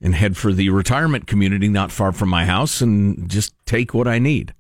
[0.01, 4.07] and head for the retirement community not far from my house and just take what
[4.07, 4.55] I need.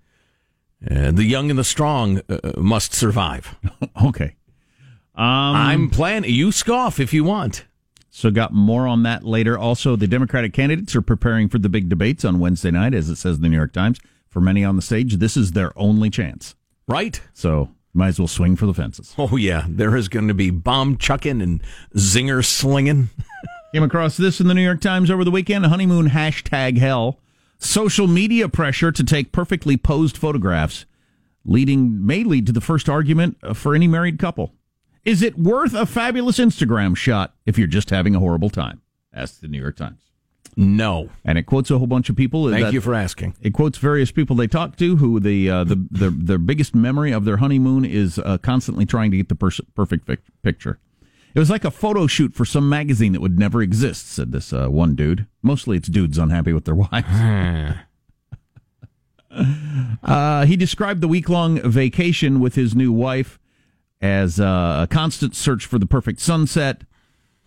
[0.88, 3.54] Uh, the young and the strong uh, must survive.
[4.04, 4.36] okay.
[5.14, 6.30] Um, I'm planning.
[6.30, 7.64] You scoff if you want.
[8.10, 9.58] So, got more on that later.
[9.58, 13.16] Also, the Democratic candidates are preparing for the big debates on Wednesday night, as it
[13.16, 14.00] says in the New York Times.
[14.28, 16.54] For many on the stage, this is their only chance.
[16.88, 17.20] Right?
[17.32, 19.14] So, might as well swing for the fences.
[19.18, 21.62] Oh yeah, there is going to be bomb chucking and
[21.96, 23.08] zinger slinging.
[23.72, 25.66] Came across this in the New York Times over the weekend.
[25.66, 27.18] Honeymoon hashtag hell.
[27.58, 30.84] Social media pressure to take perfectly posed photographs,
[31.44, 34.54] leading may lead to the first argument for any married couple.
[35.04, 38.82] Is it worth a fabulous Instagram shot if you're just having a horrible time?
[39.12, 40.02] Asked the New York Times.
[40.58, 41.10] No.
[41.24, 42.50] And it quotes a whole bunch of people.
[42.50, 43.34] Thank that- you for asking.
[43.42, 47.12] It quotes various people they talked to who the uh, the their, their biggest memory
[47.12, 50.78] of their honeymoon is uh, constantly trying to get the pers- perfect pic- picture.
[51.34, 54.54] It was like a photo shoot for some magazine that would never exist, said this
[54.54, 55.26] uh, one dude.
[55.42, 57.76] Mostly it's dudes unhappy with their wives.
[60.02, 63.38] uh, he described the week long vacation with his new wife
[64.00, 66.82] as uh, a constant search for the perfect sunset.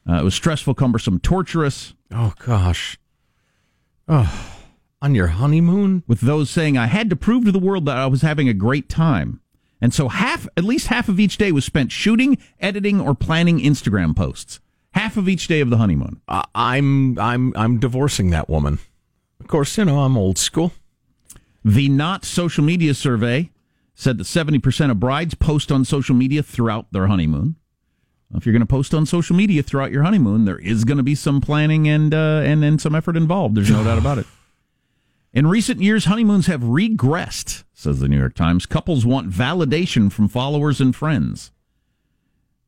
[0.08, 1.94] Uh, it was stressful, cumbersome, torturous.
[2.12, 2.98] Oh gosh.
[4.08, 4.60] Oh,
[5.02, 6.04] on your honeymoon?
[6.08, 8.54] With those saying, I had to prove to the world that I was having a
[8.54, 9.42] great time.
[9.82, 13.60] And so half, at least half of each day was spent shooting, editing, or planning
[13.60, 14.60] Instagram posts.
[14.94, 16.20] Half of each day of the honeymoon.
[16.28, 18.80] Uh, I'm I'm I'm divorcing that woman.
[19.40, 20.74] Of course, you know I'm old school.
[21.64, 23.52] The Not Social Media survey
[23.94, 27.56] said that 70% of brides post on social media throughout their honeymoon.
[28.36, 31.04] If you're going to post on social media throughout your honeymoon, there is going to
[31.04, 33.56] be some planning and uh, and and some effort involved.
[33.56, 34.28] There's no doubt about it.
[35.34, 38.66] In recent years, honeymoons have regressed, says the New York Times.
[38.66, 41.52] Couples want validation from followers and friends.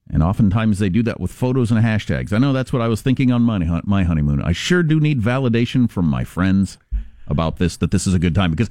[0.09, 2.33] And oftentimes they do that with photos and hashtags.
[2.33, 4.41] I know that's what I was thinking on my, my honeymoon.
[4.41, 6.77] I sure do need validation from my friends
[7.27, 8.69] about this, that this is a good time, because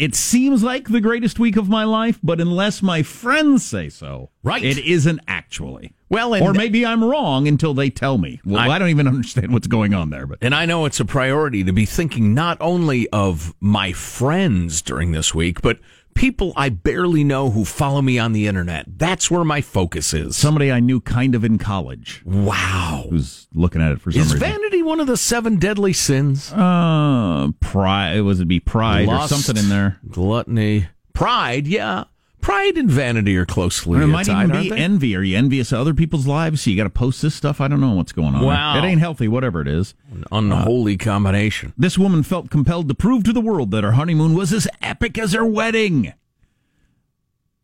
[0.00, 4.30] it seems like the greatest week of my life, but unless my friends say so,
[4.42, 4.64] Right.
[4.64, 5.92] it isn't actually.
[6.08, 8.40] Well, or maybe I'm wrong until they tell me.
[8.44, 11.00] Well, I, I- don't even understand what's going on there, but And I know it's
[11.00, 15.78] a priority to be thinking not only of my friends during this week, but
[16.14, 18.86] people I barely know who follow me on the internet.
[18.88, 20.36] That's where my focus is.
[20.36, 23.06] somebody I knew kind of in college wow.
[23.08, 24.48] who's looking at it for some Is reason.
[24.48, 26.52] vanity one of the seven deadly sins?
[26.52, 28.20] Uh, pride.
[28.20, 29.98] Was it be pride Lust, or something in there?
[30.08, 30.88] Gluttony.
[31.12, 32.04] Pride, yeah.
[32.40, 35.14] Pride and vanity are closely Or it might tied, even be envy.
[35.16, 36.62] Are you envious of other people's lives?
[36.62, 37.60] So you got to post this stuff.
[37.60, 38.44] I don't know what's going on.
[38.44, 38.78] Wow.
[38.78, 39.28] it ain't healthy.
[39.28, 39.94] Whatever it is.
[40.10, 41.72] An unholy combination.
[41.76, 45.18] This woman felt compelled to prove to the world that her honeymoon was as epic
[45.18, 46.12] as her wedding.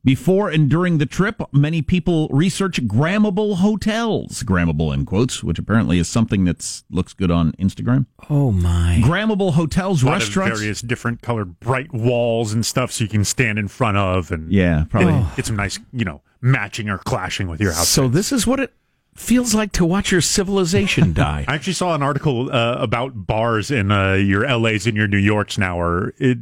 [0.06, 4.44] Before and during the trip, many people research grammable hotels.
[4.44, 8.06] Grammable in quotes, which apparently is something that looks good on Instagram.
[8.30, 9.00] Oh my.
[9.04, 10.60] Grammable hotels, A lot of restaurants.
[10.60, 14.52] various different colored bright walls and stuff so you can stand in front of and
[14.52, 15.12] Yeah, probably.
[15.12, 17.86] get, get some nice, you know, matching or clashing with your outfit.
[17.88, 18.72] So this is what it
[19.16, 21.44] feels like to watch your civilization die.
[21.48, 25.18] I actually saw an article uh, about bars in uh, your LAs and your New
[25.18, 26.38] Yorks now, or it,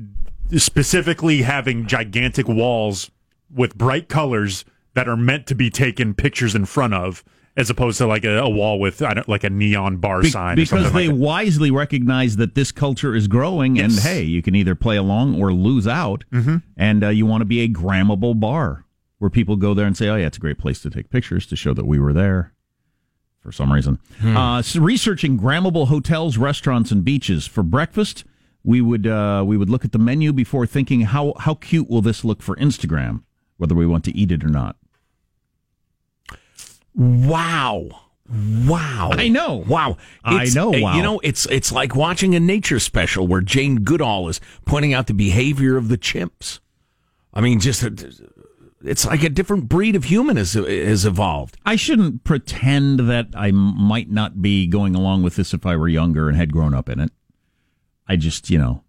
[0.59, 3.11] specifically having gigantic walls
[3.55, 4.65] with bright colors
[4.95, 7.25] that are meant to be taken pictures in front of,
[7.57, 10.31] as opposed to like a, a wall with I don't, like a neon bar Be-
[10.31, 10.57] sign.
[10.57, 14.55] because something they like wisely recognize that this culture is growing, and hey, you can
[14.55, 16.57] either play along or lose out, Mm-hmm.
[16.77, 18.85] and uh, you want to be a grammable bar
[19.19, 21.47] where people go there and say, "Oh yeah, it's a great place to take pictures
[21.47, 22.53] to show that we were there."
[23.41, 24.37] For some reason, Hmm.
[24.37, 28.25] uh, so researching grammable hotels, restaurants, and beaches for breakfast.
[28.63, 32.01] We would uh, we would look at the menu before thinking how how cute will
[32.01, 33.23] this look for Instagram,
[33.57, 34.77] whether we want to eat it or not.
[36.95, 37.89] Wow.
[38.67, 39.11] Wow.
[39.13, 39.65] I know.
[39.67, 39.99] Wow.
[40.25, 40.97] I know, uh, wow.
[40.97, 45.09] You know, it's it's like watching a nature special where Jane Goodall is pointing out
[45.09, 46.61] the behavior of the chimps.
[47.35, 48.13] I mean, just a,
[48.83, 51.57] it's like a different breed of human has has evolved.
[51.67, 55.89] I shouldn't pretend that I might not be going along with this if I were
[55.89, 57.11] younger and had grown up in it.
[58.07, 58.84] I just, you know,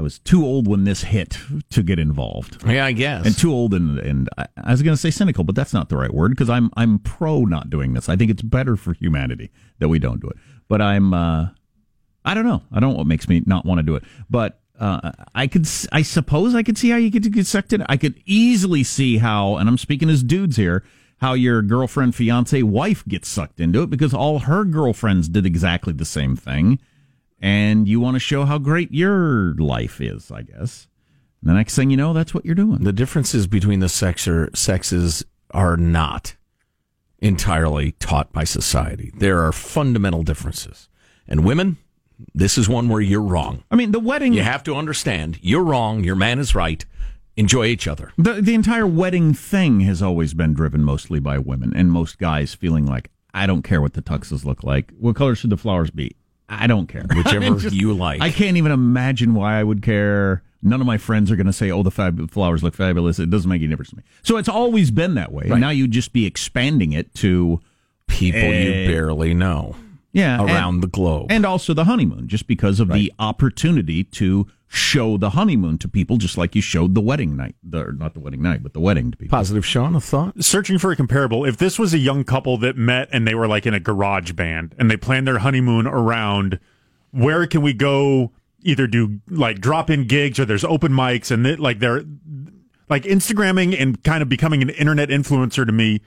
[0.00, 1.36] I was too old when this hit
[1.68, 3.26] to get involved, Yeah, I guess.
[3.26, 5.90] and too old and and I, I was going to say cynical, but that's not
[5.90, 8.08] the right word because I'm I'm pro not doing this.
[8.08, 10.38] I think it's better for humanity that we don't do it.
[10.68, 11.48] But I'm uh,
[12.24, 12.62] I don't know.
[12.72, 14.56] I don't know what makes me not want to do it, but.
[14.78, 17.82] Uh, I could, I suppose, I could see how you could get sucked in.
[17.90, 20.84] I could easily see how, and I'm speaking as dudes here,
[21.18, 25.92] how your girlfriend, fiance, wife gets sucked into it because all her girlfriends did exactly
[25.92, 26.78] the same thing,
[27.40, 30.86] and you want to show how great your life is, I guess.
[31.40, 32.84] And the next thing you know, that's what you're doing.
[32.84, 36.36] the differences between the sex or sexes are not
[37.18, 39.12] entirely taught by society.
[39.16, 40.88] There are fundamental differences.
[41.28, 41.76] And women,
[42.34, 43.64] this is one where you're wrong.
[43.70, 46.84] I mean, the wedding, You have to understand you're wrong, your man is right.
[47.36, 48.12] Enjoy each other.
[48.18, 52.54] the the entire wedding thing has always been driven mostly by women and most guys
[52.54, 54.92] feeling like I don't care what the tuxes look like.
[54.98, 56.16] What color should the flowers be?
[56.50, 57.04] I don't care.
[57.14, 58.20] Whichever Just- you like.
[58.20, 60.42] I can't even imagine why I would care.
[60.62, 63.30] None of my friends are going to say, "Oh, the fab- flowers look fabulous." It
[63.30, 64.02] doesn't make any difference to me.
[64.22, 65.46] So it's always been that way.
[65.48, 65.58] Right.
[65.58, 67.60] Now you'd just be expanding it to
[68.08, 68.64] People Eh.
[68.64, 69.76] you barely know.
[70.12, 71.28] Yeah, around and- the globe.
[71.30, 76.16] and also the honeymoon, just because of the opportunity to show the honeymoon to people,
[76.16, 78.78] just like you showed the wedding night, the, or not the wedding night, but the
[78.78, 79.36] wedding to people.
[79.36, 80.44] Positive, Sean, a thought?
[80.44, 83.48] searching for a comparable, if this was a young couple that met and they were
[83.48, 86.60] like in a garage band and they planned their honeymoon around
[87.10, 88.30] where can we go
[88.62, 92.04] either do like drop in gigs or there's open mics and it, like they're
[92.88, 96.00] like Instagramming and kind of becoming an internet influencer to me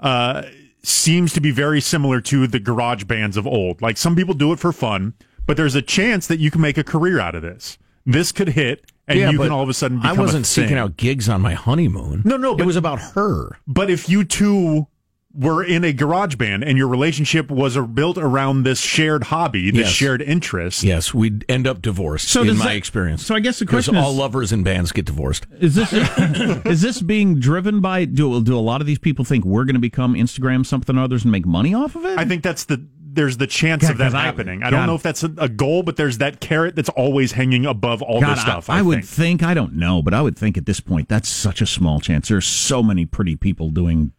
[0.00, 0.42] uh,
[0.82, 3.80] seems to be very similar to the garage bands of old.
[3.80, 5.14] Like some people do it for fun,
[5.46, 7.78] but there's a chance that you can make a career out of this.
[8.06, 10.46] This could hit and Yeah, you can all of a sudden I become a wasn't
[10.46, 10.78] seeking thing.
[10.78, 12.22] out gigs on my honeymoon.
[12.24, 13.58] No, no, it was about her.
[13.66, 14.86] But if you two
[15.34, 19.80] were in a garage band and your relationship was built around this shared hobby, this
[19.86, 19.90] Yes.
[19.90, 22.28] shared interest, Yes, we'd end up divorced.
[22.28, 23.24] So in my that- experience.
[23.24, 25.46] so I guess the question is- all lovers in bands get divorced.
[25.58, 25.90] Is this
[26.66, 29.74] is this being driven by do do a lot of these people think we're going
[29.74, 32.18] to become Instagram something or others and make money off of it?
[32.18, 32.84] I think that's the
[33.14, 34.62] there's the chance God, of that happening.
[34.62, 34.78] I, God.
[34.78, 38.02] don't know if that's a, a goal, but there's that carrot that's always hanging above
[38.02, 38.70] all God, this stuff.
[38.70, 39.40] I, I, I would think.
[39.40, 42.00] think I don't know, but I would think at this point that's such a small
[42.00, 42.28] chance.
[42.28, 44.12] There's so many pretty people doing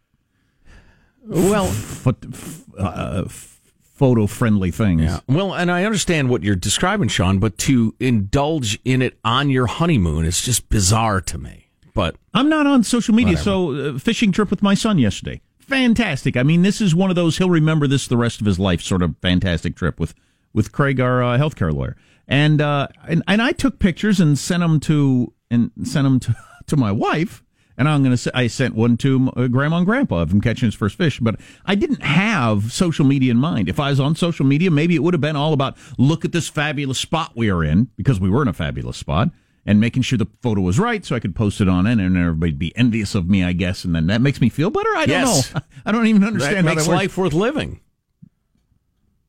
[1.26, 5.02] Well, foot, f- uh, photo friendly things.
[5.02, 5.20] Yeah.
[5.28, 9.66] Well, and I understand what you're describing, Sean, but to indulge in it on your
[9.66, 11.68] honeymoon is just bizarre to me.
[11.94, 15.40] But I'm not on social media, so uh, fishing trip with my son yesterday.
[15.66, 16.36] Fantastic.
[16.36, 18.82] I mean, this is one of those he'll remember this the rest of his life
[18.82, 20.14] sort of fantastic trip with
[20.52, 21.96] with Craig, our uh, healthcare lawyer,
[22.28, 26.36] and uh, and and I took pictures and sent them to and sent them to
[26.66, 27.42] to my wife.
[27.76, 30.66] And I'm gonna say I sent one to uh, Grandma and Grandpa of him catching
[30.66, 33.70] his first fish, but I didn't have social media in mind.
[33.70, 36.32] If I was on social media, maybe it would have been all about look at
[36.32, 39.30] this fabulous spot we are in because we were in a fabulous spot
[39.66, 42.16] and making sure the photo was right so I could post it on it and
[42.16, 43.84] everybody'd be envious of me, I guess.
[43.84, 44.90] And then that makes me feel better.
[44.90, 45.54] I don't Yes.
[45.54, 45.60] know.
[45.86, 47.80] I don't even that understand how makes that life worth living.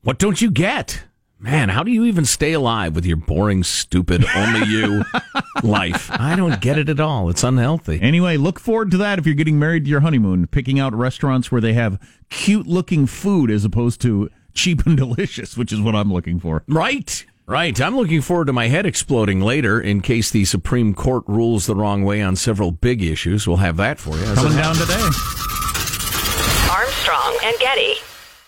[0.02, 1.04] What don't you get?
[1.38, 5.04] Man, how do you even stay alive with your boring, stupid, only you
[5.62, 6.10] life?
[6.12, 7.28] I don't get it at all.
[7.28, 8.00] It's unhealthy.
[8.00, 11.52] Anyway, look forward to that if you're getting married to your honeymoon, picking out restaurants
[11.52, 15.94] where they have cute looking food as opposed to cheap and delicious, which is what
[15.94, 16.62] I'm looking for.
[16.68, 17.26] Right.
[17.48, 17.80] Right.
[17.80, 21.76] I'm looking forward to my head exploding later in case the Supreme Court rules the
[21.76, 23.46] wrong way on several big issues.
[23.46, 24.24] We'll have that for you.
[24.34, 25.00] Coming down today.
[26.68, 27.94] Armstrong and Getty.